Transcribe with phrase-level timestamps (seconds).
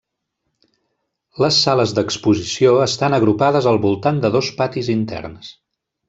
[1.43, 5.53] Les sales d'exposició estan agrupades al voltant de dos patis interns.